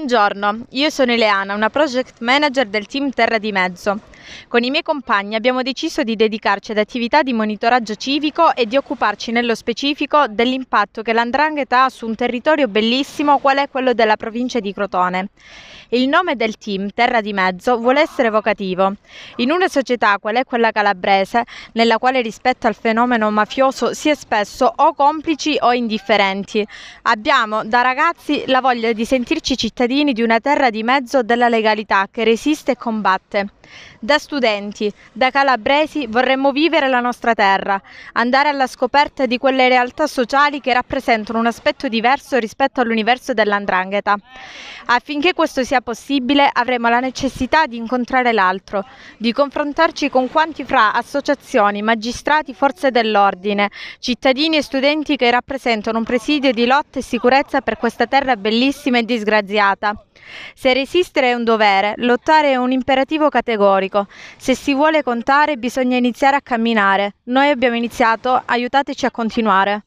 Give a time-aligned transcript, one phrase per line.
[0.00, 4.00] Buongiorno, io sono Ileana, una project manager del team Terra di Mezzo.
[4.48, 8.76] Con i miei compagni abbiamo deciso di dedicarci ad attività di monitoraggio civico e di
[8.76, 14.16] occuparci nello specifico dell'impatto che l'andrangheta ha su un territorio bellissimo qual è quello della
[14.16, 15.28] provincia di Crotone.
[15.92, 18.94] Il nome del team, Terra di Mezzo, vuole essere evocativo.
[19.36, 21.42] In una società qual è quella calabrese,
[21.72, 26.64] nella quale rispetto al fenomeno mafioso si è spesso o complici o indifferenti,
[27.02, 32.06] abbiamo da ragazzi la voglia di sentirci cittadini di una terra di mezzo della legalità
[32.08, 33.48] che resiste e combatte.
[33.98, 37.80] Da studenti, da calabresi vorremmo vivere la nostra terra,
[38.12, 44.16] andare alla scoperta di quelle realtà sociali che rappresentano un aspetto diverso rispetto all'universo dell'andrangheta.
[44.86, 48.84] Affinché questo sia possibile avremo la necessità di incontrare l'altro,
[49.16, 56.04] di confrontarci con quanti fra associazioni, magistrati, forze dell'ordine, cittadini e studenti che rappresentano un
[56.04, 59.79] presidio di lotta e sicurezza per questa terra bellissima e disgraziata.
[60.54, 64.06] Se resistere è un dovere, lottare è un imperativo categorico.
[64.36, 67.14] Se si vuole contare bisogna iniziare a camminare.
[67.24, 69.84] Noi abbiamo iniziato, aiutateci a continuare.